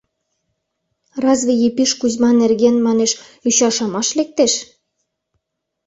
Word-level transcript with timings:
Разве 1.23 1.53
Епиш 1.67 1.91
Кузьма 1.99 2.31
нерген, 2.41 2.75
манеш, 2.87 3.11
ӱчашымаш 3.47 4.07
лектеш. 4.17 4.53